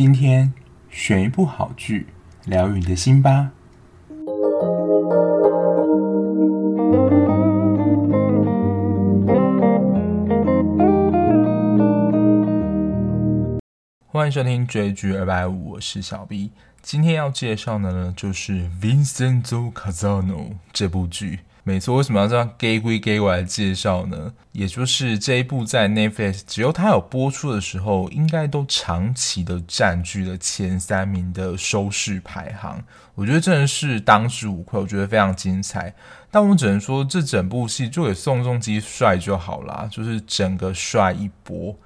[0.00, 0.52] 今天
[0.88, 2.06] 选一部好剧，
[2.44, 3.50] 疗愈你的心吧。
[14.06, 16.52] 欢迎收听追剧二百五，我是小 B。
[16.80, 21.40] 今天要介绍的呢，就是《Vincenzo Casano》这部剧。
[21.68, 24.32] 没错，为什么要这样假鬼假怪来介绍呢？
[24.52, 32.82] 也就是这一部在 Netflix 只有它有播出的时候，应该都长期的占据了前三名的收视排行。
[33.14, 35.94] 我觉得真的是当之无愧，我觉得非常精彩。
[36.30, 41.76] 但我只能说，这整部戏就给宋仲基帅就好啦，就是整个帅一波。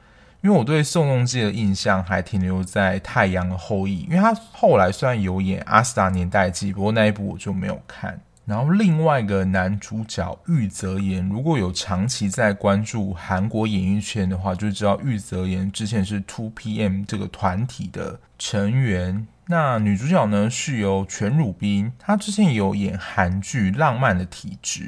[0.42, 8.20] 因为我对宋仲基的印象还停留在《太阳的后裔》，因为他后来虽然有演《阿斯达年代记》，不过那一部我就没有看。
[8.45, 19.27] 然后另外一个男主角玉泽言，如果有长期在关注韩国演艺圈的话，就知道玉泽言之前是 T.O.P.M 这个团体的成员。
[19.47, 24.81] 那女主角呢是由全汝彬，她之前有演韩剧《浪漫的体质》，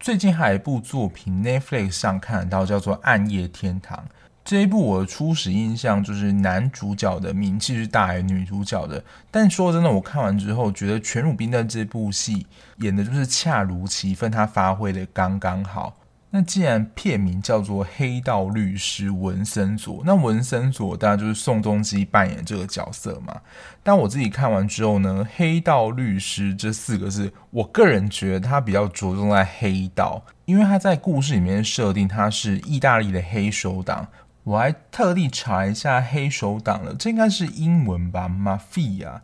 [0.00, 3.98] 最近还有一部作品 Netflix 上看得到，叫做《暗夜天堂》。
[4.44, 12.46] 这一部我的初始印象就是男主角的名气是大于女主角的，但说真的，我看完之后觉得全汝彬在这部戏
[12.78, 15.96] 演的就是恰如其分，他发挥的刚刚好。
[16.34, 23.38] 那既然片名叫做《黑道律师文森佐》，那文森佐当然就是宋仲基扮演这个角色嘛。
[23.82, 34.08] 但我自己看完之后呢，《黑道律师》这四个字，我个人觉得他比较着重在黑道，因为他在故事里面设定他是意大利的黑手党。
[34.44, 39.20] 我还特地查一下黑手党了，这应该是英文吧？Mafia，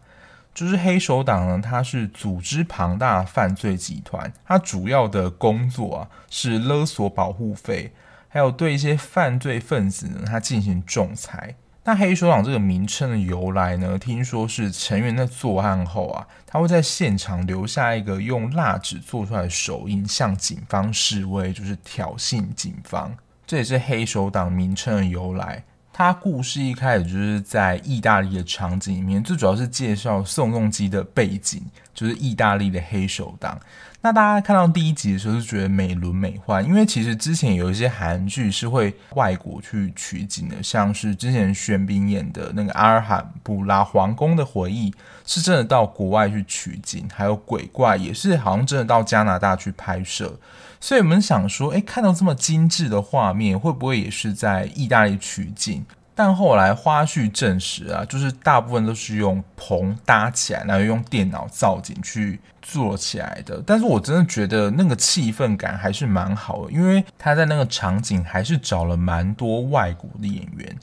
[0.54, 7.92] 就是黑手党呢，它是组织庞大犯罪集团，它主要的工作啊是勒索保护费，
[8.28, 11.56] 还有对一些犯罪分子呢，它进行仲裁。
[11.82, 23.16] 那黑手党这个名称的由来呢，听说是成员在作案后啊，他会在现场留下一个用蜡纸做出来的手印，向警方示威，就是挑衅警方。
[23.48, 25.64] 这也是黑手党名称的由来。
[25.90, 31.62] 他故事一开始就是在意大利的场景里面，最主要是介绍宋仲基的背景，
[31.94, 33.58] 就是意大利的黑手党。
[34.02, 44.90] 那大家看到第一集的时候就觉得美轮美奂，因为其实之前有一些韩剧是会外国去取景的，像是之前玄彬演的那个《阿尔罕布拉皇宫的回忆》，
[45.24, 50.38] 是真的到国外去取景，还有鬼怪也是好像真的到加拿大去拍摄。
[50.80, 55.84] 所以我们想说，诶，看到这么精致的画面，会不会也是在意大利取景？
[56.14, 63.62] 但后来花絮证实啊，就是大部分都是用棚搭起来，然后用电脑造景去做起来的。
[63.64, 70.76] 但是我真的觉得那个气氛感还是蛮好的，因为他在那个场景还是找了蛮多外国的演员。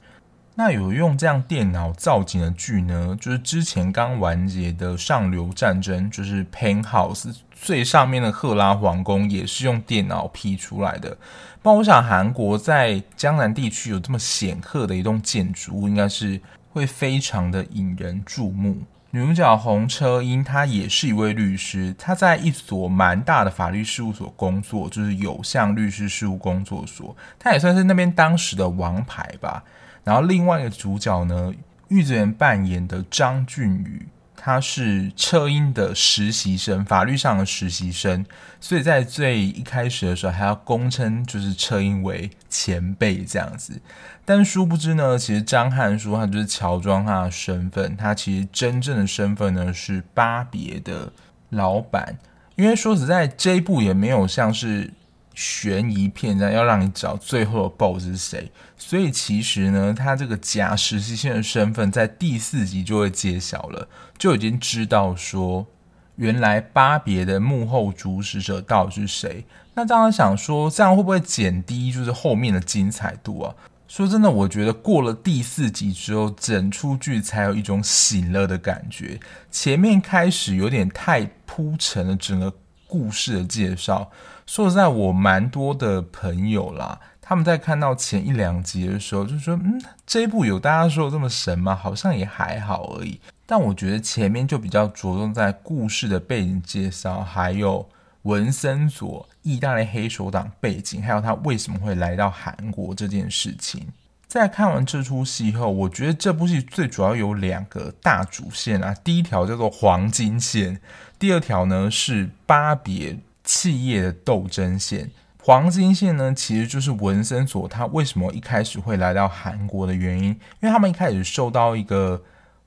[0.57, 7.23] 那有用这样电脑造景的剧呢，就是之前刚完结的《上流战争》，就是《Pen House》
[7.65, 11.17] 最上面的赫拉皇宫也是用电脑 P 出来的。
[11.63, 16.39] 不过我想韩国在江南地区有这么显赫的一栋建筑物，应该是
[16.71, 18.77] 会非常的引人注目。
[19.09, 29.63] 女主角洪车英，她也是一位律师，她在一所蛮大的法律事务所工作，就是有向律师事务工作所，她也算是那边当时的王牌吧。
[30.03, 31.51] 然后另外一个主角呢，
[31.87, 34.05] 玉泽演扮演的张俊宇，
[34.45, 38.23] 他是车英的实习生，法律上的实习生，
[38.59, 43.81] 所以在最一开始的时候还要恭称就是车英为前辈这样子。
[44.23, 51.11] 但殊不知呢，其实张翰说他就是乔装他的身份，他其实真正的身份呢是巴别的
[51.49, 52.19] 老板。
[52.55, 54.93] 因为说实在，这一部也没有像是。
[55.35, 63.87] 悬疑片这样要让你找最后的 BOSS 是谁，所以其实呢，他这个假实习生的身份在第四集就会揭晓了，
[64.17, 65.67] 就已经知道说
[66.15, 69.45] 原来巴别的幕后主使者到底是谁。
[69.73, 73.53] 那当然想说，这样会不会减低就是后面的精彩度啊？
[73.89, 79.19] 说真的，我觉得过了第四集之后，整出剧才有一种醒了的感觉。
[79.51, 82.53] 前面开始有点太铺陈了整个
[82.87, 84.09] 故事的介绍。
[84.45, 91.75] 说实在，我蛮多的朋友啦，他们在看到前一两集的时候，就说：“嗯，这一部有大家说的这么神吗？
[91.75, 97.87] 好像也还好而已。”但我觉得前面就比较着重在故事的背景介绍，还有
[98.23, 103.87] 文森佐意大利黑手党背景，还有他为什么会来到韩国这件事情。
[104.27, 110.79] 在看完这出戏后，我觉得这部戏最主要有两个大主线啊，第一条叫做黄金线，
[111.17, 113.17] 第二条呢是巴别。
[113.45, 115.11] 企业的斗争线，
[115.41, 122.23] 黄金线呢，其实就是文森佐他为什么一开始会来到韩国的原因，因为他们一开始受到一个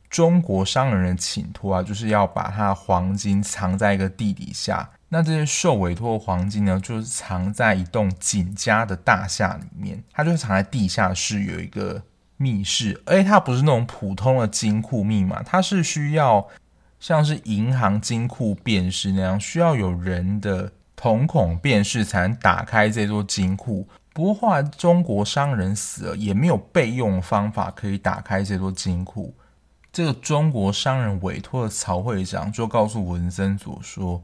[0.09, 4.89] 中国商人的请托啊，就是要把他的黄金藏在一个地底下。
[5.11, 12.03] 那这些受委托的黄金呢，就是藏在一栋景家的大厦里面，它就是藏在地下室有一个
[12.37, 16.47] 密室，而且它不是那种普通的金库密码，它是需要
[17.01, 23.87] 像是银行金库辨识那样，需要有人的瞳孔辨识才能打开这座金库。
[24.13, 29.35] 不过后来中国商人死了，也没有备用方法可以打开这座金库。
[29.93, 34.23] 这个中国商人委托的曹会长就告诉文森佐说。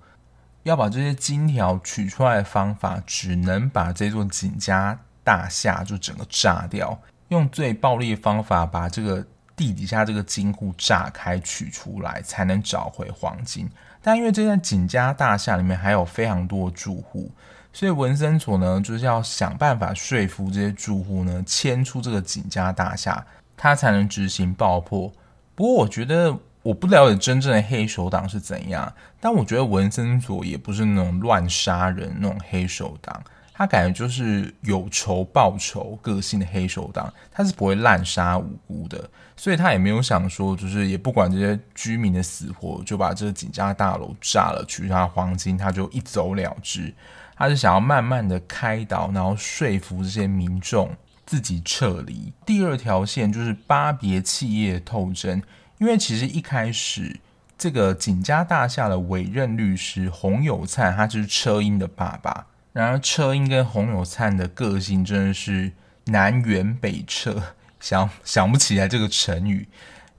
[0.65, 6.99] 要把这些金条取出来的方法，只能把这座景家大厦就整个炸掉，
[7.29, 13.69] 用最暴力的方法把这个地底下这个金库炸开取出来，才能找回黄金。
[14.03, 17.31] 但因为这间景家大厦里面还有非常多住户，
[17.73, 23.25] 所以文森佐呢就是要想办法说服这些住户呢迁出这个景家大厦，
[23.57, 25.13] 他才能执行爆破。
[25.55, 26.39] 不过我觉得。
[26.65, 28.91] 我不了解真正的黑手党是怎样，
[29.21, 33.23] 但我觉得文森佐也不是那种乱杀人那种黑手党，
[33.57, 46.93] 他感觉就是有仇报仇个性的黑手党，他是不会滥杀无辜的，所以他也没有想说，就是也不管这些居民的死活，就把这个景家大楼炸了，取他黄金，他就一走了之。
[47.37, 50.91] 他是想要慢慢的开导，然后说服这些民众
[51.25, 52.33] 自己撤离。
[52.45, 55.43] 第二条线就是巴别企业透针。
[55.79, 57.21] 因为其实一开始，
[57.59, 62.47] 这个景家大厦的委任律师洪有灿，他就是车英的爸爸。
[62.75, 65.71] 然而，车英跟洪友灿的个性真的是
[66.07, 69.69] 南辕北辙， 想想不起来这个成语。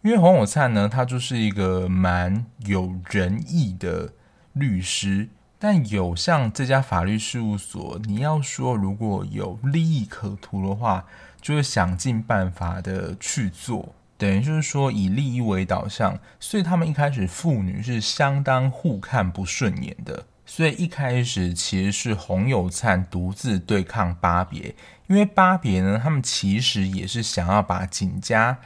[0.02, 4.14] 因为洪友灿呢，他就是一个蛮有仁义的
[4.54, 5.28] 律师，
[5.60, 11.06] 但有像这家法律事务所，你要说如果有利益可图的话，
[11.42, 13.94] 就会想尽办法的去做。
[14.18, 20.24] 等于就是说以利益为导向，所以他们一开始父女是相当互看不顺眼的。
[20.46, 24.76] 所以一开始其实是洪有灿独自对抗巴别，
[25.08, 28.58] 因为巴别呢，他们其实也是想要把景家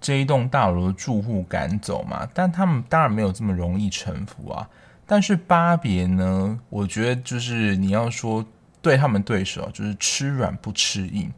[0.00, 4.68] 这一栋大楼的住户赶走嘛，但他们当然没有这么容易臣服啊。
[5.06, 8.46] 但是巴别呢，我觉得就是你要说
[8.80, 11.32] 对他们对手，就是吃软不吃硬。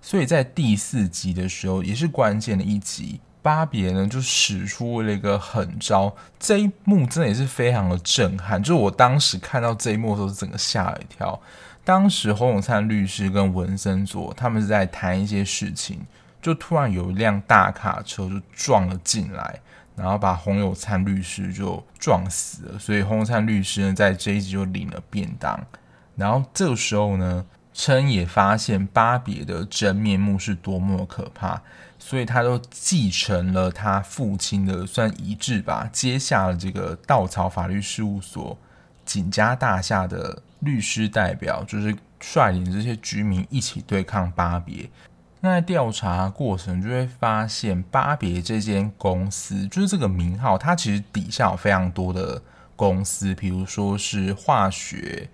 [0.00, 8.62] 所以在第四集的时候，也是关键的一集，巴别呢就使出了一个狠招，这一幕真的也是非常的震撼。
[8.62, 11.40] 就是我当时看到这一幕的时候，整个吓了一跳。
[11.84, 16.00] 当时洪永灿律师跟文森佐他们是在谈一些事情，
[16.42, 19.60] 就突然有一辆大卡车就撞了进来，
[19.96, 22.78] 然后把洪永灿律师就撞死了。
[22.78, 25.58] 所以洪永灿律师呢在这一集就领了便当。
[26.16, 27.44] 然后这个时候呢。
[27.72, 31.62] 琛也发现巴别的真面目是多么可怕，
[32.02, 38.58] 所以他都继承了他父亲的算遗志吧，接下了这个稻草法律事务所
[39.04, 44.88] 景家大厦的律师代表，就是率领这些居民一起对抗巴别。
[45.42, 52.42] 那在调查过程就会发现，巴别这间公司就是这个名号，它其实底下有非常多的
[52.76, 55.28] 公司，比如说是化学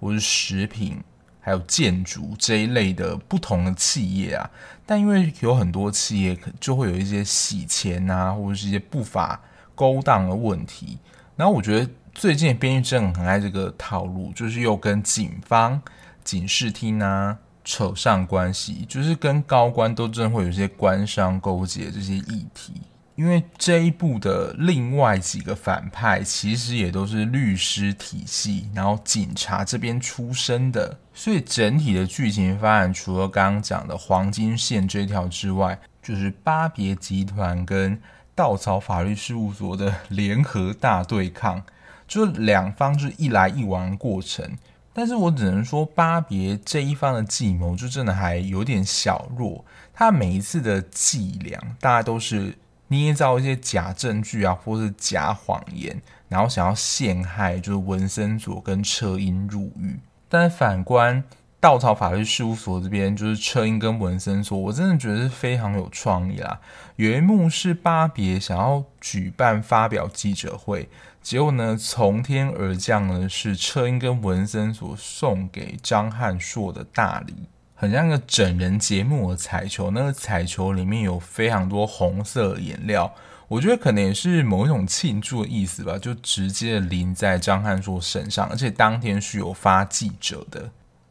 [0.00, 1.02] 或是食品。
[1.48, 4.50] 还有建筑这一类的不同的企业啊，
[4.84, 9.40] 但因为有很多企业就会有一些洗钱啊，或者是一些不法
[9.74, 10.98] 勾当的问题。
[11.36, 15.80] 然后我觉得最近的编剧真的很爱这个套路，就是又跟警方、
[16.22, 22.74] 警视厅啊扯上关系，就是跟高官都真的会有一些官商勾结这些议题。
[23.18, 38.00] 因为这一部的另外几个反派其实也都是律师体系，然后警察这边出身的，所以整体的剧情发展除了刚刚讲的黄金线这条之外，就是巴别集团跟
[38.36, 41.60] 稻草法律事务所的联合大对抗，
[42.06, 44.48] 就两方是一来一往的过程。
[44.92, 52.56] 但是我只能说，巴别这一方的计谋就真的还有点小弱，他每一次的伎俩大概都是。
[52.88, 59.98] 捏造一些假证据啊，或是假谎言，然后想要陷害就是文森佐跟车英入狱。
[60.28, 61.22] 但反观
[61.60, 66.60] 稻草法律事务所这边，就是车英跟文森佐，我真的觉得是非常有创意啦。
[66.96, 70.88] 有一幕是巴别想要举办发表记者会，
[71.20, 77.48] 结果呢，从天而降的是车英跟文森佐送给张汉硕的大礼。
[77.80, 83.14] 很像一个整人节目的彩球，那个彩球里面有非常多红色颜料，
[83.46, 90.68] 我觉得可能也是某一种庆祝的意思吧，就直接淋在张翰硕身上，而且当天是有发记者的。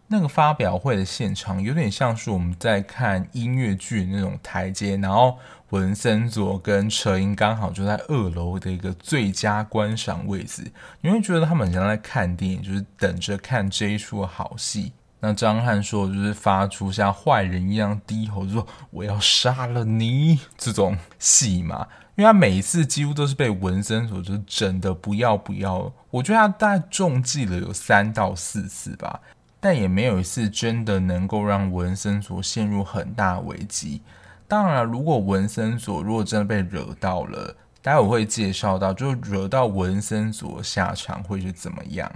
[0.09, 5.37] 那个发表会的现场有点像是我们在看音乐剧那种台阶，然后
[5.69, 10.69] 文森佐跟车银刚好就在二楼的一个最佳观赏位置，
[10.99, 14.91] 你会觉得他们像在看电影，就是等着看这一出好戏。
[15.19, 21.87] 那张翰说，就是发出像坏人一样低吼，就说我要杀了你这种戏嘛。
[22.15, 25.91] 因为他每一次几乎都是被文森佐就整的不要不要。
[26.09, 29.19] 我觉得他大概中计了有三到四次吧，
[29.59, 34.01] 但也没有一次真的能够让文森佐陷入很大危机。
[34.47, 42.11] 当然，如果文森佐如果真的被惹到了，待会我会介绍到，就惹到文森佐下场会是怎么样。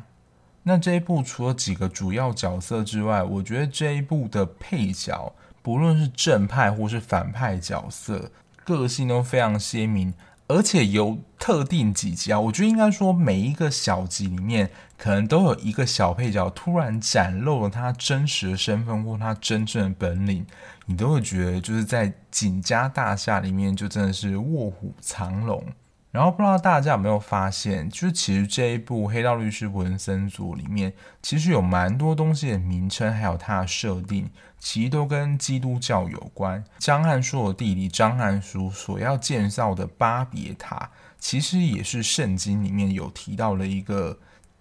[0.64, 8.32] 那这一部除了几个主要角色之外，我觉得这一部的配角，不论是正派或是反派角色，
[8.64, 10.14] 个性都非常鲜明，
[10.48, 20.46] 而且有特定几集啊，我觉得应该说每一个小集里面，可能都有一个小配角突然展露了他真实的身份或他真正的本领，
[20.86, 25.66] 你都会觉得就是在锦家大厦里面就真的是卧虎藏龙。
[26.12, 30.92] 然后不知道大家有没有发现，就是其实这一部《黑道律师文森佐》里面，
[31.22, 36.62] 其实有蛮多东西的名称，还有它的设定，其实都跟基督教有关。
[36.80, 44.20] 张汉硕的弟弟张汉书所要建造的巴别塔，其实也是圣经里面有提到的一个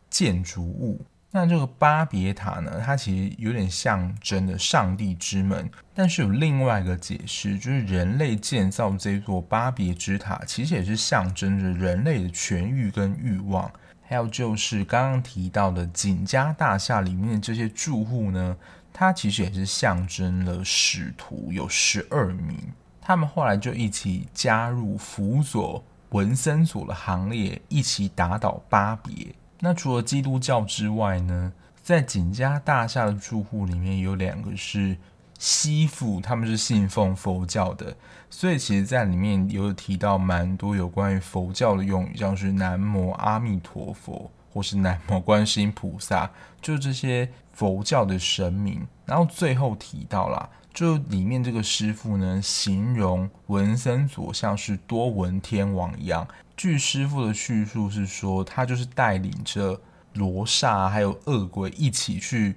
[0.09, 1.04] 建筑物。
[1.33, 13.71] 那这个巴别塔呢，它其实有点象征的上帝之门，但是有另外一个解释，就是人类建造这座巴别之塔，其实也是象征着人类的权欲跟欲望。
[14.03, 18.57] 还有就是刚刚提到的锦家大厦里面的这些住户呢，
[18.93, 22.59] 它其实也是象征了使徒有十二名，
[23.01, 29.29] 他们后来就一起加入辅佐文森佐的行列，一起打倒巴别。
[29.61, 31.52] 那除了基督教之外呢，
[31.83, 34.97] 在锦家大厦的住户里面有两个是
[35.38, 37.95] 西父，他们是信奉佛教的，
[38.29, 48.87] 所以其实在里面有提到蛮多有关于佛教的用语，像是南无阿弥陀佛或是南无观世音菩萨，就这些佛教的神明。
[49.07, 56.26] 然后最后提到啦，就里面这个师傅呢，形容文森佐像是多闻天王一样。
[56.61, 59.81] 据师傅的叙述是说，他就是带领着
[60.12, 62.55] 罗刹还有恶鬼一起去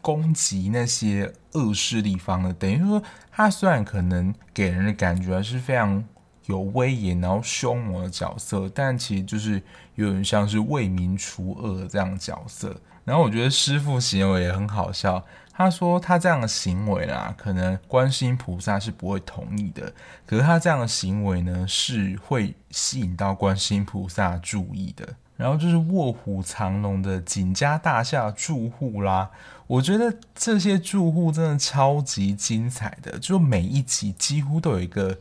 [0.00, 2.50] 攻击那些恶势力方的。
[2.54, 6.02] 等于说，他虽然可能给人的感觉是非常
[6.46, 9.62] 有威严然后凶猛的角色，但其实就是
[9.96, 12.74] 有点像是为民除恶这样的角色。
[13.06, 15.24] 然后我觉得师傅行为也很好笑。
[15.54, 19.90] 他说他这样的行为啦，可能观世音菩萨是不会同意的。
[20.26, 25.08] 可是他这样的行为呢，是会吸引到观世音菩萨注意的。
[25.34, 29.30] 然后就是卧虎藏龙的锦家大厦住户啦，
[29.66, 35.18] 我觉得这些住户真的超级精彩的，就每一集几乎都有一个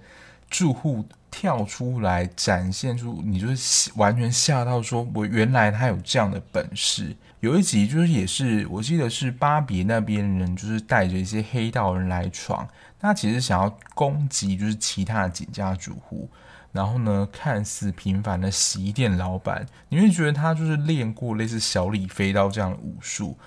[0.50, 1.06] 住户
[1.38, 7.13] 跳出来，展现出你就是完全吓到，说我原来他有这样的本事。
[7.42, 12.65] 有一集就是也是，我记得是巴别那边人，就是带着一些黑道人来闯，
[12.98, 16.30] 他其实想要攻击就是其他的几家主户，
[16.72, 23.38] 然后呢，看似平凡的洗衣店老板，你会觉得他就是练过类似小李飞刀这样的武术，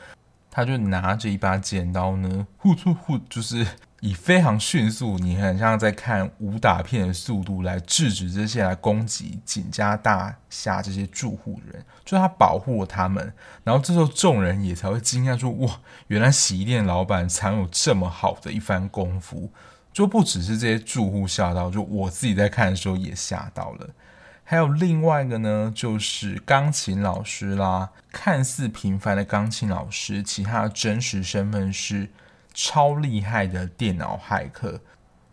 [0.51, 3.67] 他就拿着一把剪刀呢，呼呼呼，就是。
[4.01, 13.33] 以非常迅速，你很像在看武打片的速度来制止这些来攻击锦家大厦这些住户人，就他保护了他们，
[13.65, 19.51] 然后这时候众人也才会惊讶说：哇，原来洗衣店老板藏有这么好的一番功夫！
[19.93, 23.89] 就不只是这些住户吓到，就我自己在看的时候也吓到了。
[24.45, 32.11] 还有另外一个呢，就是钢琴老师啦，看似平凡的钢琴老师，其他的真实身份是。
[32.61, 34.81] 超厉害的电脑骇客，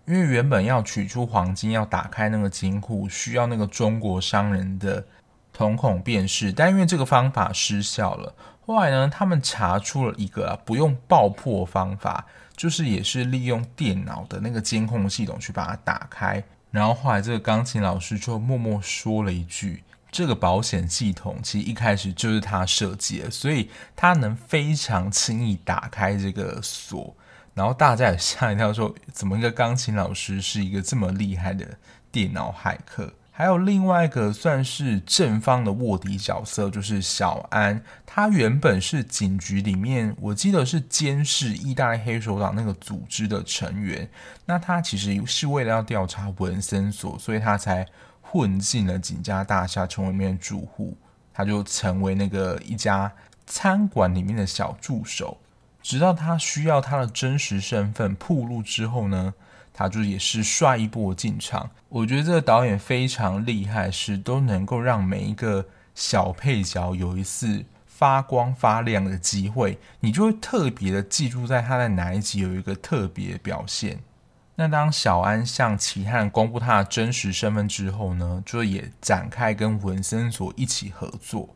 [0.06, 5.04] 因为原本要取出黄金，要打开那个金库，需要那个中国商人的
[5.52, 8.32] 瞳孔辨识，但因为这个方法失效了。
[8.64, 16.44] 后来呢，他们查出了一个啊，不用爆破方法，就是也是利用电脑的那个监控系统去把它打开。
[16.70, 19.82] 然后后来这个钢琴老师就默默说了一句。
[20.16, 27.14] 这个保险系统其实一开始就是他设计的，所以他能非常轻易打开这个锁。
[27.54, 31.78] 然后大家也 吓一跳，说怎么一个钢琴老师是一个这么厉害的
[32.14, 33.14] 电脑骇客？
[33.30, 37.84] 还有另外一个算是正方的卧底角色，就是小安。
[38.06, 44.10] 他原本是警局里面，我记得是监视意大利黑手党那个组织的成员。
[44.46, 47.86] 那他其实是为了要调查文森佐，所以他才。
[48.36, 50.98] 混进了锦家大厦，成为里面住户，
[51.34, 53.10] 他就成为那个一家
[53.48, 55.38] 餐馆里面的小助手。
[55.82, 59.34] 直到他需要他的真实身份暴露之后呢，
[59.74, 61.70] 他就也是帅一波进场。
[61.88, 73.98] 我觉得这个导演非常厉害，是都能够让每一个小配角有一次发光发亮的机会，你就会特别的记住在他在哪一集有一个特别表现。
[74.58, 81.56] 那当小安向其他人公布他的真实身份之后呢，就也展开跟文森佐一起合作。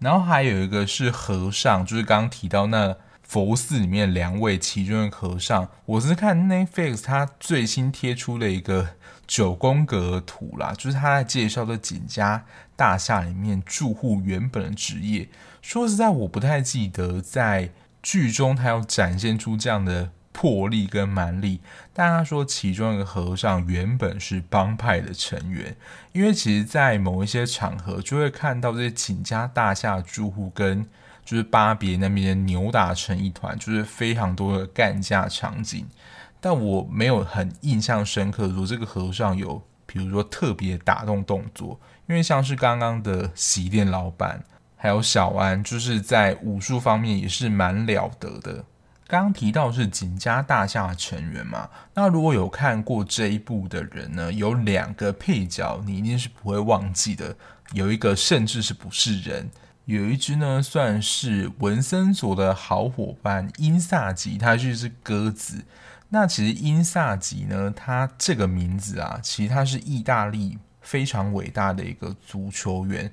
[0.00, 5.68] 然后还有一个是和尚，就是刚刚提到那佛寺里面两位其中的和尚。
[5.86, 8.96] 我是看 Netflix 他最新贴出了一个
[9.28, 15.28] 九宫格图啦，就是他在介绍的景家大厦里面住户原本的职业。
[15.62, 17.70] 说实在，我不太记得在
[18.02, 20.10] 剧中他要展现出这样的。
[20.32, 21.60] 魄力跟蛮力，
[21.92, 25.76] 但他说其中一个和尚原本是帮派的成员，
[26.12, 30.86] 因为其实，在某一些场合就会看到这些景家大厦住户跟
[31.24, 35.86] 就是巴别那边扭打成一团，就是非常多的干架场景。
[36.40, 44.42] 但我没有很印象深刻说这个和尚有，比如说特别打动动作，因为像是刚刚的洗衣店老板，
[44.76, 48.64] 还有小安，就是在武术方面也是蛮了得的。
[49.10, 57.34] 刚提到是景家大厦成员嘛，那如果有看过这一部的人呢，有两个配角你一定是不会忘记的，
[57.72, 59.50] 有一个甚至是不是人，
[59.86, 65.64] 有一只呢算是文森佐的好伙伴英萨吉，他就是鸽子。
[66.10, 73.10] 那其实英萨吉呢，他这个名字啊，其实他是意大利非常伟大的一个足球员，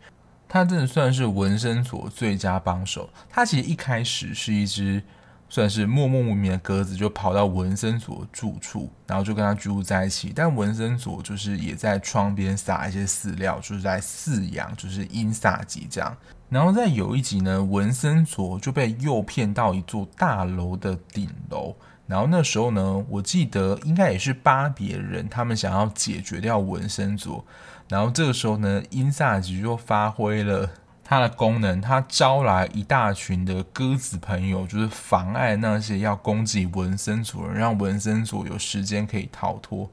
[0.47, 3.09] 他真的算是文森佐最佳帮手。
[3.27, 5.01] 他其实一开始是一只。
[5.49, 10.33] 算是默默无名的鸽子，就跑到文森佐住处，然后就跟他居住在一起。
[10.35, 16.15] 但文森佐就是也在窗边撒一些饲料，就是在饲养，就是英萨吉这样。
[16.49, 21.75] 然后在有一集呢，文森佐就被诱骗到一座大楼的顶楼，
[22.07, 27.45] 然后那时候呢，我记得应该也是巴别人，他们想要解决掉文森佐，
[27.89, 30.69] 然后这个时候呢，英萨吉就发挥了。
[31.09, 39.89] 它的功能，它招来一大群的鸽子朋友，就是妨碍那些要攻击文森佐人，让文森佐有时间可以逃脱。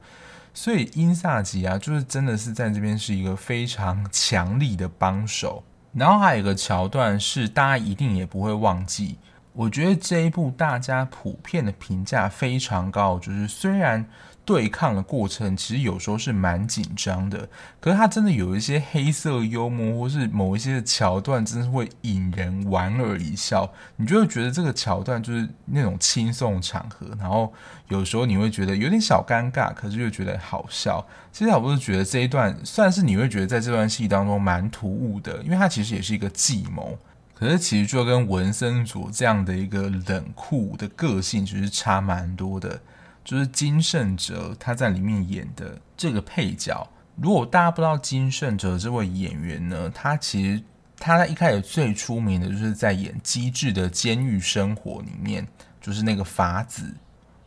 [0.53, 5.63] 所以英萨吉啊，就是真的是在这边是一个非常强力的帮手。
[5.93, 9.17] 然后还有一个桥段是大家一定也不会忘记，
[9.53, 14.05] 我觉得这一部大家普遍的评价非常高，就是虽然。
[14.45, 23.67] 对抗的过程其实有时候是蛮紧张的，可是它真的有一些黑色幽默，或是某一些桥段，真的会引人莞尔一笑。
[23.95, 27.51] 你就会觉得这个桥段就是那种轻松场合，然后
[27.87, 31.03] 有时候你会觉得有点小尴尬，可是又觉得好笑。
[31.31, 36.95] 其实我不是觉得这一段算是你会觉得在这段戏当中蛮突兀的，因为它其实也是一个计谋，
[37.33, 42.79] 可是其实就跟文森佐这样的一个冷酷的个性，其实差蛮多的。
[43.25, 46.87] 就是金圣哲他在里面演的这个配角。
[47.17, 50.63] 如果大家不知道金圣哲这位演员呢，他其实
[50.97, 55.47] 他在一开始最出名的就是在演《机智的监狱生活》里面，
[55.81, 56.93] 就是那个法子。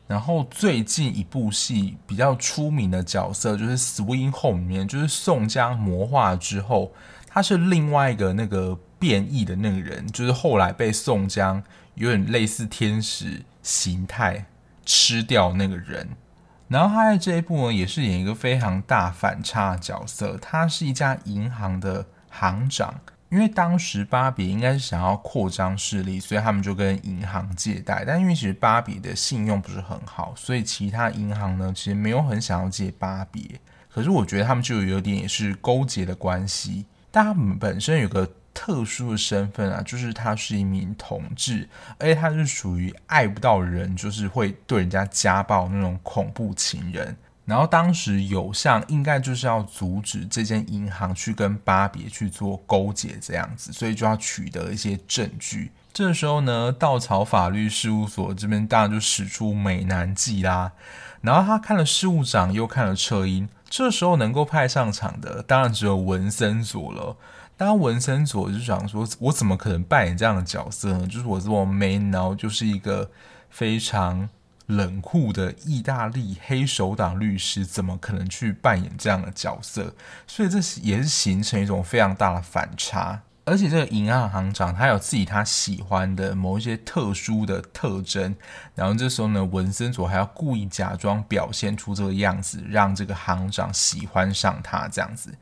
[0.07, 6.93] 然后最近一部戏比较出名的角色就是《Swing Home》里面，就是宋江魔化之后，
[7.27, 11.63] 他是另外一个那个变异的那个人，就是后来被宋江
[11.95, 14.47] 有点类似天使形态。
[14.91, 16.09] 吃掉那个人，
[16.67, 20.39] 然后他在这一部呢，也是演一个非常大反差的角色。
[20.41, 22.95] 他是一家银行的行长，
[23.29, 28.03] 因为当时巴别应该是想要扩张势力，所以他们就跟银行借贷。
[28.07, 33.43] 但因为其实巴别的信用不是很好，所以其他银行呢，其实没有很想要借巴别。
[33.91, 38.27] 可是我觉得他们就有点也是勾结的关系，但他们本身有个。
[38.61, 47.17] 特殊的身份啊，就是他是一名同志，而且他是属于爱不到人，就是会对人家家暴那种恐怖情人。
[47.45, 55.71] 然后当时有像应该就是要阻止这间银行去跟巴别去做勾结这样子，所以就要取得一些证据。
[55.93, 60.73] 这时候呢，稻草法律事务所这边当然就使出美男计啦。
[61.21, 67.17] 然后他看了事务长，又看了车音，这时候能够派上场的，当然只有文森佐了。
[67.59, 71.05] 当文森佐就想说，我怎么可能扮演这样的角色呢？
[71.09, 73.11] 就是我这么 man，然后就是一个
[73.51, 74.29] 非常
[74.67, 79.93] 冷酷的意大利黑手党律师，怎么可能去扮演这样的角色？
[80.25, 83.23] 所以这也是形成一种非常大的反差。
[83.45, 88.37] 而且这个银行行长他有自己他喜欢的某一些特殊的特征，
[88.77, 95.35] 然后这时候呢，文森佐还要故意假装表现出这个样子，让这个行长喜欢上他这样子。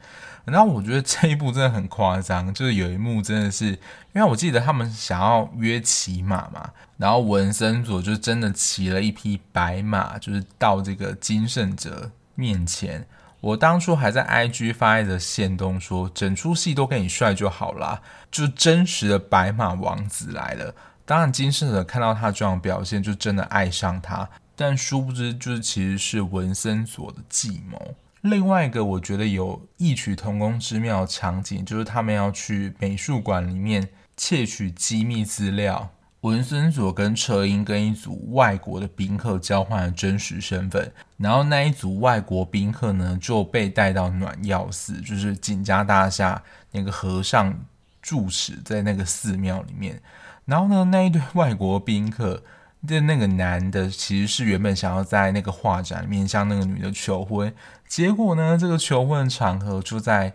[0.46, 3.78] 然后我觉得这一部真的很夸张，就是有一幕真的是，因
[4.14, 13.04] 为我记得他们想要约骑马嘛，然后文森佐就真的骑了一匹白马，就是到这个金圣哲面前。
[13.40, 20.74] 我当初还在 IG 发一个限动说，整出戏都跟你帅就好啦，就真实的白马王子来了。
[21.04, 27.94] 当然金圣哲看到他这样表现，就真的爱上他，但殊不知就是其实是文森佐的计谋。
[28.26, 35.90] 另外一个我觉得有异曲同工之妙的场景，就是他们要去美术馆里面窃取机密资料。
[36.22, 47.56] 文森佐跟车英跟一组外国的宾客交换了真实身份，然后那一组外国宾客呢就被带到暖药寺，就是景家大厦那个和尚
[48.02, 50.02] 住持在那个寺庙里面。
[50.46, 52.42] 然后呢，那一对外国宾客
[52.86, 57.52] 的那个男的其实是原本想要在那个画展里面向那个女的求婚，
[57.88, 60.35] 结果呢，这个求婚的场合就在。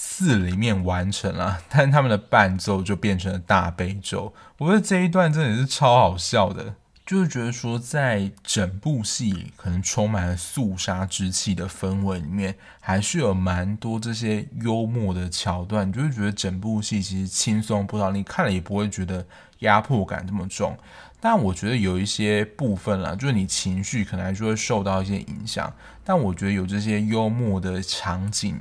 [0.00, 4.32] 寺里面完成了，但他们的伴奏就变成了大悲咒。
[4.58, 19.26] 我觉得这一段真的是超好笑的，就是觉得说，在整部戏可能充满了肃杀之气的氛围里面，还是有蛮多这些幽默的桥段，就是觉得整部戏其实轻松不少，你看了也不会觉得
[19.60, 20.76] 压迫感这么重。
[21.20, 25.72] 但我觉得有一些部分啦，就是你情绪可能还是会受到一些影响，
[26.04, 28.58] 但我觉得有这些幽默的场景。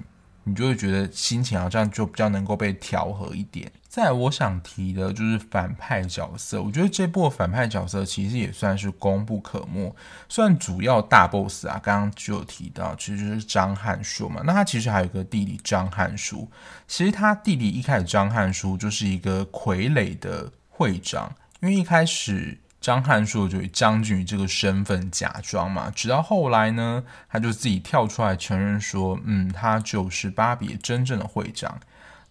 [0.50, 3.70] 你就会觉得心情好像就比较能够被调和一点。
[3.90, 9.94] 再来我想提的就是反派角色，我觉得这部反派角色其实也算是功不可没。
[10.30, 14.42] 虽然主要大 boss 啊，刚刚就有提到，其实就是张汉书嘛。
[14.46, 16.50] 那他其实还有一个弟弟张汉书。
[16.88, 22.60] 其实他弟弟一开始张汉书就是一个傀儡的会长，因为一开始。
[22.80, 31.80] 张汉硕就以将军这个身份假装嘛，直到后来呢，他就自己跳出来承认说，嗯，他就是巴别真正的会长。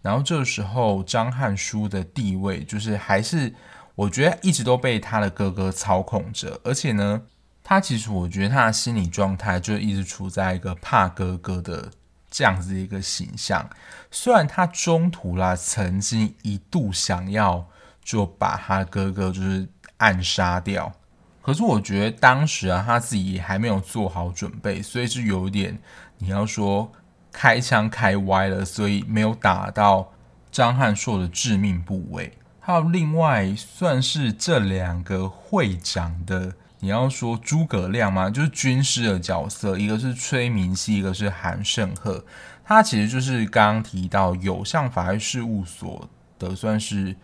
[0.01, 3.53] 然后这时候张汉书的地位就是还是
[3.93, 7.21] 我觉得一直都被他的哥哥操控着，而且呢，
[7.63, 11.91] 他其实我觉得他的心理状态就一直处在一个怕哥哥的
[12.31, 13.69] 这样子一个形象。
[14.09, 17.67] 虽然他中途啦曾经一度想要
[18.07, 19.67] 就把他哥哥就是。
[19.99, 20.93] 暗杀掉，
[21.41, 25.75] 可是我觉得当时啊，他自己还没有做好准备，所以是有点
[26.19, 26.91] 你要说
[27.31, 30.13] 开枪开歪了，所以没有打到
[30.51, 32.31] 张汉硕的致命部位。
[32.59, 38.29] 还有另外算是这两个会长的，你要说诸葛亮吗？
[38.29, 42.23] 就是军师的角色，一个是崔明熙，一个是韩胜赫。
[42.63, 47.15] 他其实就是刚刚提到有向法律事务所的，算是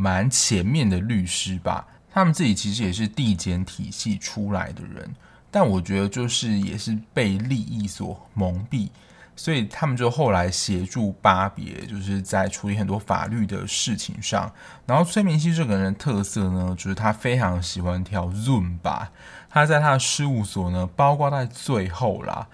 [0.00, 1.86] 蛮前面的律师吧。
[2.10, 5.14] 他们自己其实也是地检体系出来的人，
[5.50, 8.88] 但我觉得就是也是被利益所蒙蔽，
[9.36, 14.50] 所以他们就后来协助巴别，就是在处理很多法律的事情上。
[14.86, 19.12] 然后崔明熙这个人的特色呢，就是他非常喜欢跳 Zoom 吧
[19.48, 22.48] 他在他的事务所呢，包括在最后啦。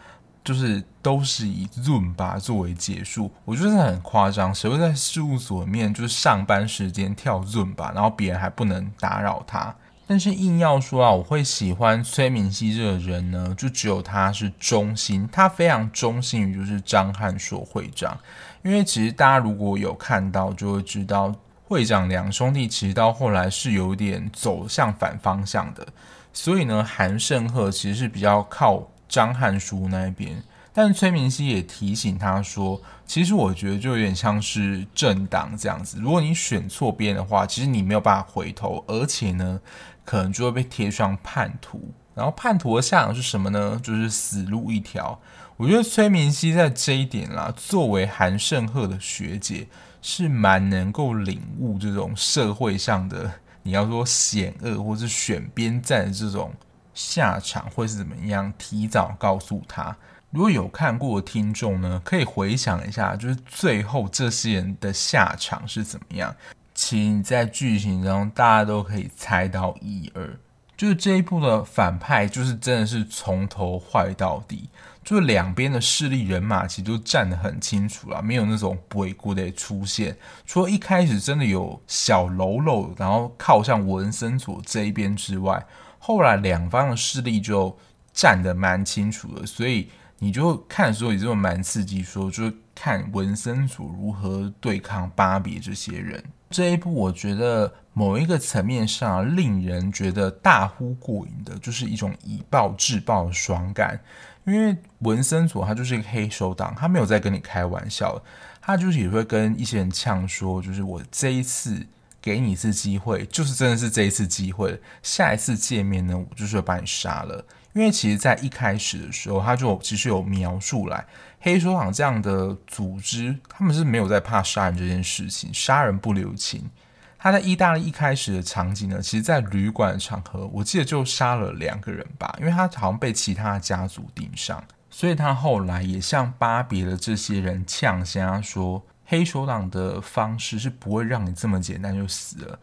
[0.47, 4.55] 就是都是以 Zumba 作为结束，我觉得很夸张。
[4.55, 9.75] 谁会在事务所里面就是上班时间跳 Zumba，然后别人还不能打扰他？
[10.07, 18.17] 但是硬要说啊，我会喜欢崔明熙这个人呢，就只有他是忠心，他非常忠心于就是张汉硕会长。
[18.63, 25.85] 因为其实大家如果有看到，就会知道会长两兄弟其实到后来是有点走向反方向的，
[26.33, 28.87] 所以呢，韩胜赫其实是比较靠。
[29.09, 30.43] 张汉书那边，
[30.73, 39.61] 但崔明熙也提醒他说：“其实我觉得就有点像是政党这样子，如果你选错边的话，其实你没有办法回头，而且呢，
[40.05, 41.93] 可能就会被贴上叛徒。
[42.15, 43.81] 然后叛徒的下场是什么呢？
[43.83, 45.21] 就是死路一条。
[45.57, 49.67] 我觉得崔明熙在这一点啦，作为韩胜赫的学姐，
[50.03, 53.31] 是蛮能够领悟这种社会上的，
[53.63, 56.53] 你要说险恶或是选边站的这种。”
[56.97, 58.53] 下场会是怎么样？
[58.59, 59.97] 提早告诉他。
[60.31, 66.35] 如果有看过的听众呢，可以回想一下，就是最后这些人的下场是怎么样？
[66.75, 70.39] 请在剧情中大家都可以猜到一二。
[70.77, 74.69] 就是这一部的反派，就是真的是从头坏到底，
[75.03, 80.15] 就是两边的势力人马其实都站得很清楚了，没有那种鬼谷的出现。
[80.45, 85.65] 除了一开始真的有小喽啰，然后靠向文森佐这一边之外。
[86.07, 87.77] 后来两方的势力就
[88.13, 89.89] 站得蛮清楚的，所以
[90.21, 96.23] 你就看的时候也就蛮刺激说，说就是看文森佐如何对抗巴别这些人。
[96.51, 103.99] 这一部我觉得某一个层面上令人觉得大呼过瘾的，就是一种以暴制暴的爽感。
[104.45, 108.23] 因为文森佐他就是一个黑手党，他没有在跟你开玩笑，
[108.61, 111.85] 他就是也会跟一些人呛说，就是我这一次
[112.27, 117.47] 给你一次机会，就是真的是这一次机会，下一次见面呢，我就是要把你杀了。
[117.73, 121.07] 因为其实，在一开始的时候，他就其实有描述来
[121.39, 126.69] 黑手党这样的组织，他们是没有在怕杀人这件事情，杀人不留情。
[127.17, 142.59] 他在意大利一开始的场景呢，其实，在旅馆的场合，我记得就杀了两个人吧，因为他好像被其他家族盯上，所以他后来也向巴别的这些人呛声说，黑手党的方式是不会让你这么简单就死了。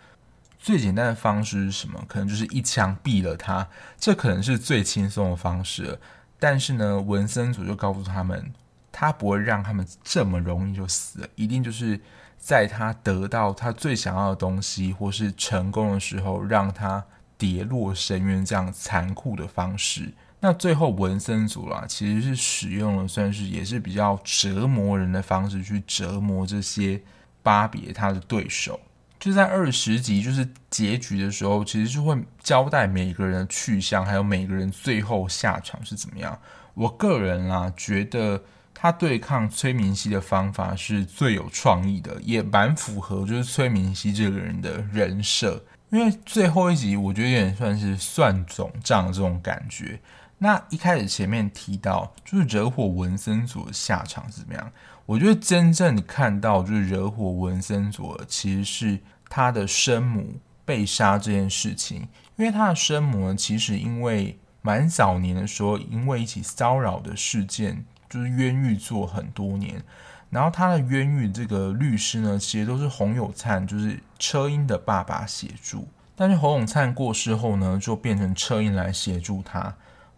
[0.59, 2.03] 最简单的方式是什么？
[2.07, 5.99] 可能就是一枪毙了他，这可能是最轻松的方式。
[6.39, 8.53] 但是呢，文森佐就告诉他们，
[8.91, 11.99] 他不会让他们这么容易就死了，一定就是
[12.37, 17.03] 在他得到他最想要的东西或是成功的时候，让他
[17.37, 20.13] 跌落深渊这样残酷的方式。
[20.45, 27.01] 那最后文森组啦，其实是使用了算是也是比较折磨人的方式去折磨这些
[27.41, 28.77] 巴别他的对手。
[29.17, 36.37] 就在二十集，就是结局的时候，其实就会交代每个人的去向，还有每个人最后下场是怎么样。
[36.73, 45.63] 我个人啦，觉得他对抗崔明熙的方法是最有创意的，也蛮符合就是崔明熙这个人的人设。
[45.89, 49.97] 因为最后一集，我觉得有点算是算总账这种感觉。
[50.43, 54.71] 那一开始前面提到，就是惹火文森佐的下场是怎么样？
[55.05, 58.99] 我觉得真正看到就是惹火文森佐，其实是。
[59.35, 69.81] 他的生母被杀这件事情，因为他的生母呢，其实因为蛮早年的时候，因为一起骚扰的事件，就是冤狱坐很多年。
[70.29, 75.87] 然后他的冤狱这个律师呢，其实都是洪有灿，就是车英的爸爸协助。
[76.15, 79.73] 但是洪永灿过世后呢，就变成车英来协助他。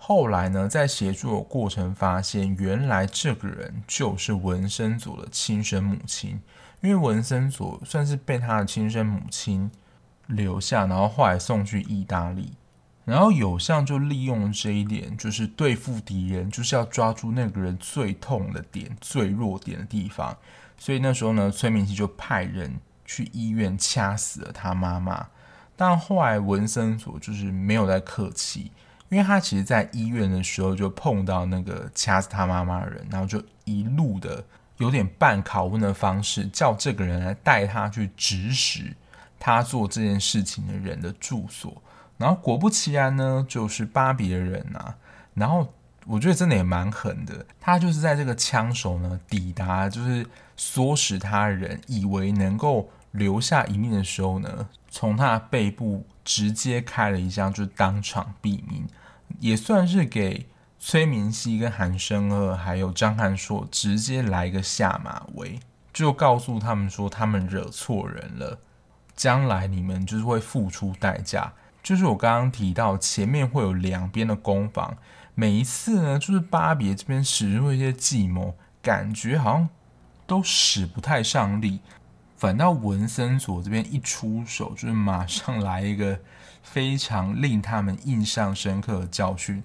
[0.07, 6.39] 后来呢，在协助的过程发现，原来这个人就是文森佐的亲生母亲。
[6.81, 9.71] 因为文森佐算是被他的亲生母亲
[10.27, 12.53] 留下，然后后来送去意大利，
[13.03, 20.37] 然后有相就利用这一点，就是对付敌人，就是要抓住那个人最痛的点、最弱点的地方。
[20.77, 25.29] 所以那时候呢，崔明熙就派人去医院掐死了他妈妈。
[25.75, 28.71] 但后来文森佐就是没有再客气，
[29.15, 34.43] 因为他其实在医院的时候就碰到那个掐死他妈妈的人，然后就一路的。
[34.79, 38.93] 有点半拷问的方式，叫这个人来带他去指使
[39.39, 41.81] 他做这件事情的人的住所。
[42.17, 44.93] 然后果不其然呢，就是巴别人啊。
[45.33, 45.71] 然后
[46.05, 58.85] 我觉得真的也蛮狠的，他就是在这个枪手呢抵达，就是唆使他人以为能够留下一命的时候呢，从他的背部直接开了一枪，就当场毙命，
[59.39, 60.47] 也算是给。
[60.77, 65.59] 崔明熙跟韩申二还有张翰硕直接来一个下马威，
[65.91, 68.59] 就告诉他们说他们惹错人了，
[69.15, 71.51] 将来你们就是会付出代价。
[71.81, 74.95] 就是我刚刚提到前面会有两边的攻防，
[75.33, 79.69] 每一次呢，就是巴别这边使用一些计谋，感觉好像
[80.27, 81.79] 都使不太上力，
[82.37, 86.19] 反倒文森佐这边一出手，就是马上来一个
[86.65, 89.63] 非常令他们印象深刻的教训。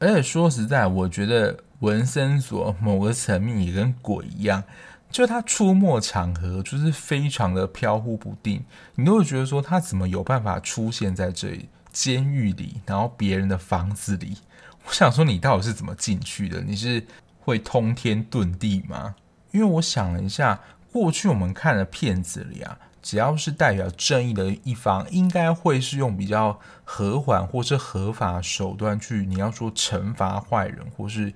[0.00, 4.64] 而且说实在，我觉得文森佐某个层面也跟鬼一样，
[5.10, 14.38] 就他出没场合就是非常的飘忽不定，你都会觉得说他怎么有办法出现在这里监狱里，然后别人的房子里？
[14.86, 16.62] 我想说你到底是怎么进去的？
[16.62, 17.06] 你是
[17.38, 19.14] 会通天遁地吗？
[19.52, 20.58] 因为我想了一下，
[20.90, 22.78] 过去我们看的片子里啊。
[23.02, 31.32] 只要是代表正义的一方，应该会是用比较和缓或是合法手段去，你要说惩罚坏人，或是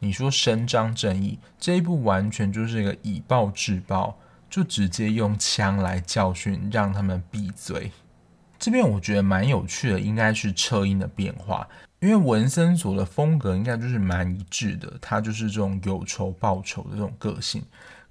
[0.00, 4.18] 你说伸张正义，这一部完全就是一个以暴制暴，
[4.50, 7.90] 就直接用枪来教训，让他们闭嘴。
[8.58, 11.68] 这边我觉得蛮有趣的，应该是车音的变化，
[12.00, 17.62] 因为文森佐的风格应该就是蛮一致的，他就是这种有仇报仇的这种个性。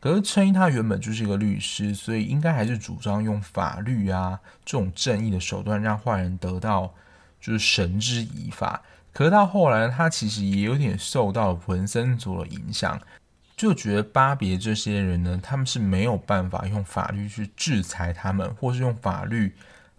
[0.06, 6.94] 可是车英他原本就是一个律师，所以应该还是主张用法律啊这种正义的手段让坏人得到
[7.42, 8.84] 就是绳之以法。
[9.12, 13.02] 可是到后来他其实也有点受到文森佐的影响，
[13.58, 19.56] 就觉得巴别这些人呢，他们是没有办法用法律去制裁他们，或是用法律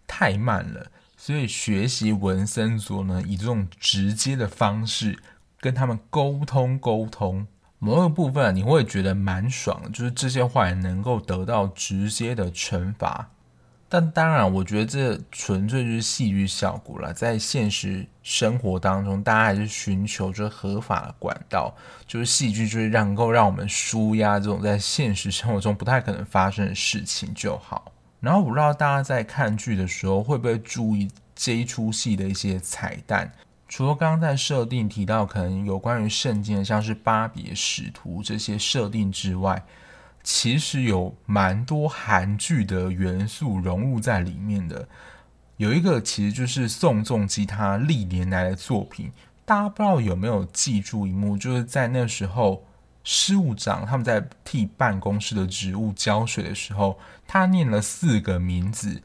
[0.07, 5.19] 太慢了，所以学习文森佐呢，以这种直接的方式
[5.59, 7.45] 跟他们沟通沟通。
[7.87, 13.31] 某个部分你会觉得蛮爽，就是这些坏人能够得到直接的惩罚。
[13.88, 17.12] 但当然，我觉得这纯粹就是戏剧效果了。
[17.12, 21.72] 在现实生活当中，大家还是寻求着合法的管道，
[22.09, 27.92] 就是戏剧就是能够让我们舒压这种在现实生活中不太可能发生的事情就好。
[28.18, 33.31] 然后，我不知道大家在看剧的时候会不会注意这一出戏的一些彩蛋。
[33.68, 39.64] 除了刚刚在设定提到可能有关于圣经的，像是巴别使徒这些设定之外，
[40.22, 44.88] 其实有蛮多韩剧的元素融入在里面的。
[45.57, 49.11] 有一个其实就是宋仲基他历年来的作品，
[49.44, 52.64] 大家不知道有没有记住一幕，就是在那时候
[53.02, 59.02] 事务长他们在替办公室的职务浇水的时候，他念了四个名字。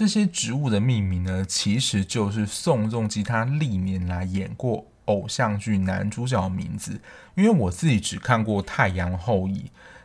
[0.00, 6.98] 这些植物的命名呢，其实就是宋仲基他历年来演过偶像剧男主角的名字。
[7.34, 9.58] 因为我自己只看过《太阳后裔》，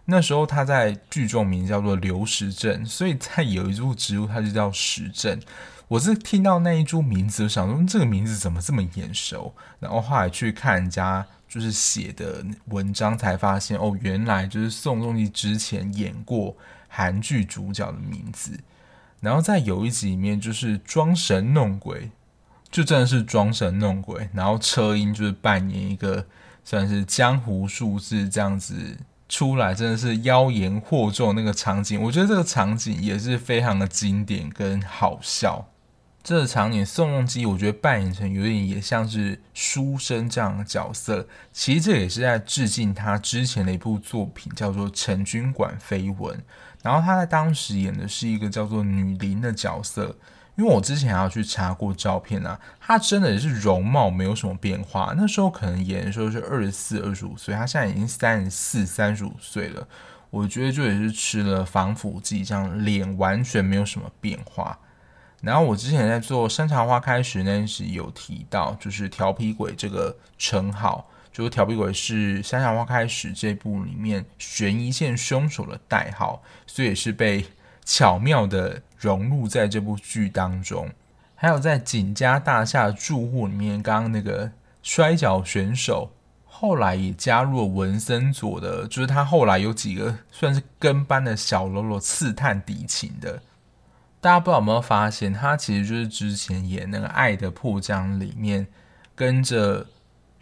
[0.03, 5.39] 那时候他在剧中名叫做刘时正，所以在有一株植物，它就叫石正。
[5.87, 9.55] 我是听到那一株名字，我想说这个名字怎么这么眼熟？
[9.79, 16.53] 然后后来去看人家就是写的文章，才发现哦，原来就是宋仲基之前演过
[16.89, 18.59] 韩剧主角的名字。
[19.25, 22.11] 然后在有一集里面，就是装神弄鬼，
[22.69, 24.29] 就真的是装神弄鬼。
[24.33, 26.27] 然后车音就是扮演一个
[26.63, 28.75] 算是江湖术士这样子
[29.27, 31.99] 出来，真的是妖言惑众那个场景。
[32.03, 35.69] 我觉得这个场景也是非常的经典跟好笑。
[36.23, 41.27] 这个场景宋仲基，我觉得扮演成有点也像是书生这样的角色。
[41.51, 46.37] 其实这也是在致敬他之前的一部作品，叫做《陈军馆绯闻》。
[46.85, 50.15] 然后他在当时演的是一个叫做女伶的角色，
[50.55, 55.11] 因为我之前还要去查过照片啊，她真的也是容貌没有什么变化。
[55.17, 59.87] 那时候可能演的时候是二十四、二十五岁，她现在已经三十四、三十五岁了。
[60.29, 64.77] 我觉得就也是吃了防腐剂，这样脸完全没有什么变化。
[65.41, 71.09] 然后我之前在做《山茶花开时》那时有提到，就是调皮鬼这个称号。
[71.35, 77.45] 就是调皮鬼是《山茶花开时》这部里面悬疑线凶手的代号，所以也是被
[77.83, 80.89] 巧妙的融入在这部剧当中。
[81.35, 84.49] 还有在景家大厦住户里面，刚刚那个
[84.81, 86.09] 摔跤选手，
[86.45, 93.41] 后来也加入了文森佐的，就是他后来有几个算是跟班的小喽啰刺探敌情的。
[94.21, 98.65] 大家不知道有没有发现，他其实就是之前演那个《爱的迫降》里面
[99.13, 99.85] 跟着。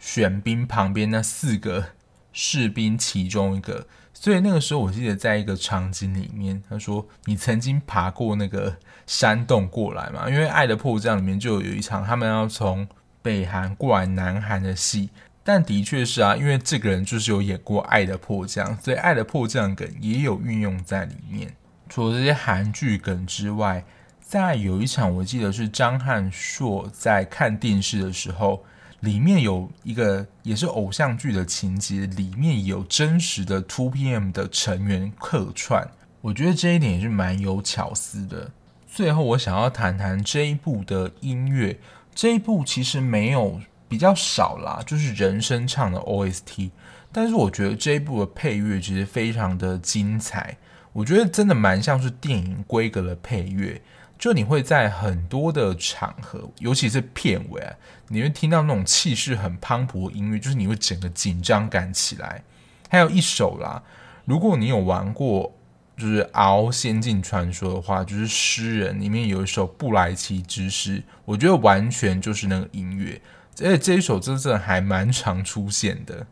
[0.04, 1.86] 选兵旁边那四个
[2.30, 12.86] 士兵其中一个，所以那个时候我记得在一个场景里面，他说：“你曾经爬过那个山洞过来嘛？”因为《爱的迫降》里面就有一场他们要从
[13.22, 15.08] 北韩过来南韩的戏，
[15.42, 21.56] 但的确是啊，因为这个人就是有演过《爱的迫降》，所以《爱的迫降》梗也有运用在里面。
[21.88, 23.82] 除了这些韩剧梗之外，
[24.20, 28.62] 在有一场我记得是张翰硕在看电视的时候。
[29.04, 35.86] 里面有一个也是偶像剧的情节，里面有真实的 Two PM 的成员客串，
[36.22, 38.50] 我觉得这一点也是蛮有巧思的。
[38.86, 41.78] 最后，我想要谈谈这一部的音乐，
[42.14, 46.70] 这一部其实没有比较少啦，就是人声唱的 OST，
[47.12, 50.56] 但是我觉得这一部的配乐其实非常的精彩，
[50.94, 53.82] 我觉得真的蛮像是电影规格的配乐。
[54.24, 57.74] 就你会在很多的场合，尤其是片尾啊，
[58.08, 62.42] 你会听到那种气势很磅礴的音乐，就是你会整个紧张感起来。
[62.88, 63.82] 还有一首啦，
[64.24, 65.54] 如果你有玩过
[65.98, 73.20] 就是《RO 仙境传说》的话，就是《诗人》里面有一首布莱奇之诗，我觉得完全就是那个音乐，
[73.60, 76.26] 而且这一首真正还蛮常出现的。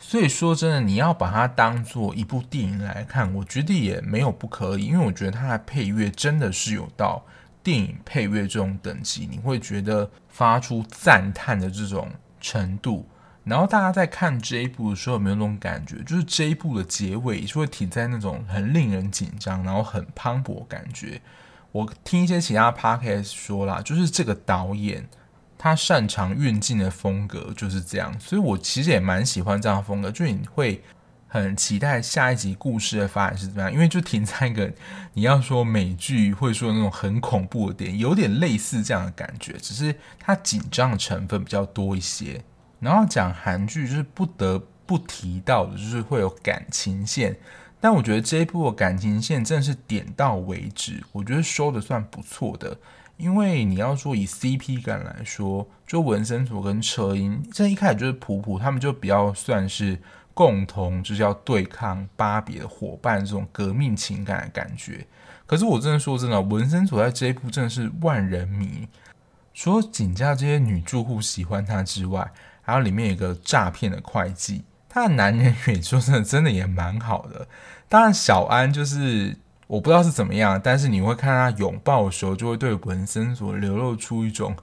[0.00, 7.24] 所以说真的，你要把它当做一部电影来看，我觉得也没有不可以，因为我觉得它的配乐真的是有到
[7.62, 13.06] 电影配乐这种等级，你会觉得发出赞叹的这种程度。
[13.44, 15.96] 然后大家在看这一部的时候，有没有那种感觉？
[16.04, 21.20] 就是这一部的结尾是会停在那种很令人紧张，然后很磅礴感觉。
[21.72, 25.08] 我听一些其他 podcast 说啦，就是这个导演。
[25.58, 30.80] 他擅长运镜的风格就是这样，所以我其实也蛮喜欢这样风格，就你会
[31.26, 34.72] 很期待下一集故事的发展是怎么样，因为就停在一个
[35.12, 42.40] 你要说美剧会说那种很恐怖的点，有点类似这样的感觉，只是它紧张的成分比较多一些。
[42.80, 47.36] 然后讲韩剧就是不得不提到的，就是会有感情线，
[47.80, 52.78] 但我觉得这一部的感情线真的是点到为止，我觉得收的算不错的。
[53.18, 59.98] 因为你要说以 CP 感来说，就文森佐跟车音，这一开始就是普普他们就比较算是
[60.32, 65.04] 共同就是要对抗巴别的伙伴这种革命情感的感觉。
[65.46, 68.86] 可是我真的说真的，文森佐在这一部真的是万人迷，
[69.52, 72.30] 除了井家这些女住户喜欢他之外，
[72.62, 77.48] 还有里面有一个诈骗的会计，他的男人缘说真的真的也蛮好的。
[77.88, 79.36] 当然小安就是。
[79.68, 84.56] 我不知道是怎么样，但是你会看他拥抱的时候，就会对文森所流露出一种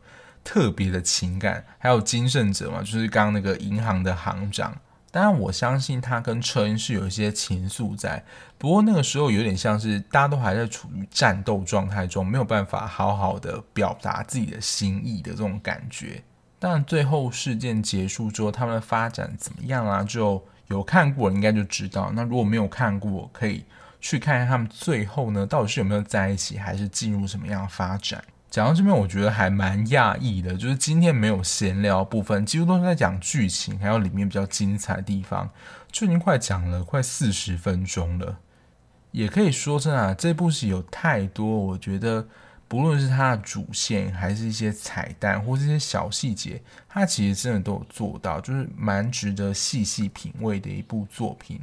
[0.43, 1.63] 特别的情感。
[1.77, 4.75] 还有金圣哲嘛，就是刚刚那个银行的行长。
[5.11, 8.21] 当然，我相信他跟车恩是有一些情愫在，
[8.57, 16.23] 不过那个时候有点像是大家都还在处于战斗状态中，没有办法好好的表达自己的心意的这种感觉。
[16.57, 20.03] 但，最后事件结束之后，他们的发展怎么样啊？
[20.03, 22.11] 就有看过应该就知道。
[22.15, 23.63] 那如果没有看过，可以。
[24.07, 28.23] 去看看他们最后呢，到底是有没有在一起，还是进入什么样的发展？
[28.51, 35.49] 讲到这边，我觉得还蛮讶异的，就是今天没有闲聊部分，几乎都是在讲剧情，还有里面比较精彩的地方，
[35.91, 38.37] 就已经快讲了快四十分钟了。
[39.09, 42.27] 也可以说真的啊，这部戏有太多，我觉得
[42.67, 51.59] 不论是它的主线，还是一些彩蛋，或是一些小细节，它其实真的都有做到，就是蛮值得细细品味的一部作品。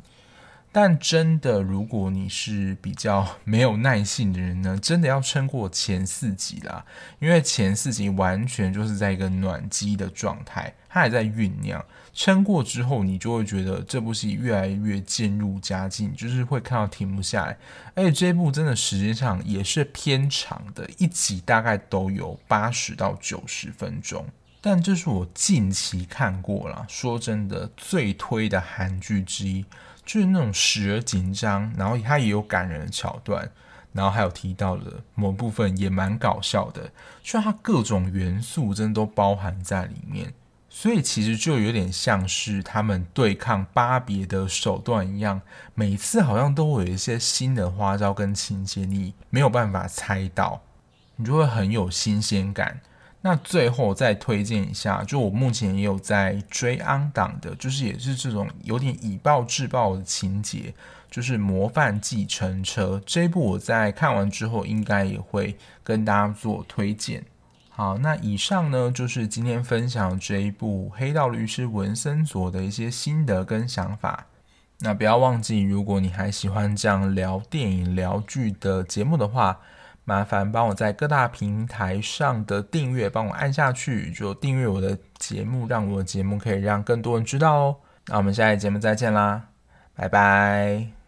[0.74, 6.82] 但真的，如果你是比较没有耐性的人呢， 真的要撑过前四集啦，
[7.18, 11.84] 因为前四集完全就是在一个暖机的状态，它还在酝酿。
[12.14, 17.56] 撑过之后，你就会觉得这部戏越来越渐入佳境，就是会看到停不下来。
[17.94, 24.26] 而且这部真的时间上也是偏长的，一集大概都有八十到九十分钟。
[24.62, 29.66] 但这是我近期看过了，说真的最推的韩剧之一。
[30.04, 33.48] 就是那种时而紧张，然后它也有感人的桥段，
[33.92, 36.90] 然后还有提到的某部分也蛮搞笑的，
[37.22, 40.34] 就它各种元素真的都包含在里面，
[40.68, 45.40] 所以其实就有点像是他们对抗巴别的手段一样，
[45.76, 50.62] 每次好像都会有一些新的花招跟情节，你没有办法猜到，
[51.14, 52.80] 你就会很有新鲜感。
[53.24, 60.74] 那最后再推荐一下，就我目前也有在追安档的，就是也是这种有点以暴制暴的情节，
[61.08, 67.24] 就是《模范继承车》这一部，我在看完之后应该也会跟大家做推荐。
[67.70, 74.26] 好，那以上呢就是今天分享这一部《黑道律师文森佐》的一些心得跟想法。
[74.80, 79.60] 那不要忘记，如果你还喜欢这样聊电影、聊剧的节目的话，
[80.04, 87.76] 麻烦帮我在各大平台上的订阅帮我按下去，就订阅我的节目，让我的节目可以让更多人知道哦。
[88.08, 89.48] 那我们下一节目再见啦，
[89.94, 91.01] 拜拜。